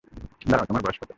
দাঁড়াও, 0.47 0.65
তোমার 0.65 0.81
বয়স 0.83 0.97
কত? 0.97 1.09